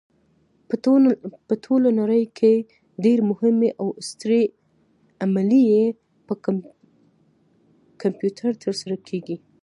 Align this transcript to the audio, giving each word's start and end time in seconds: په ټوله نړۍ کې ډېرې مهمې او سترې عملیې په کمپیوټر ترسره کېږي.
په 1.47 1.55
ټوله 1.63 1.89
نړۍ 2.01 2.23
کې 2.37 2.53
ډېرې 3.03 3.23
مهمې 3.31 3.69
او 3.79 3.87
سترې 4.09 4.41
عملیې 5.23 5.83
په 6.27 6.33
کمپیوټر 8.01 8.51
ترسره 8.63 8.95
کېږي. 9.07 9.37